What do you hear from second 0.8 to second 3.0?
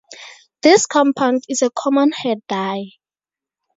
compound is a common hair dye.